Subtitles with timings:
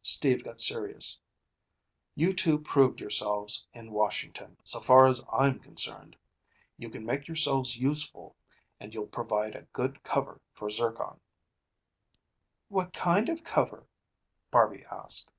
[0.00, 1.18] Steve got serious.
[2.14, 6.16] "You two proved yourselves in Washington, so far as I'm concerned.
[6.78, 8.34] You can make yourselves useful,
[8.80, 11.20] and you'll provide a good cover for Zircon."
[12.68, 13.86] "What kind of cover?"
[14.50, 15.30] Barby asked.